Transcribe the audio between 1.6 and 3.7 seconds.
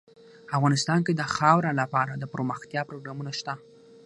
لپاره دپرمختیا پروګرامونه شته.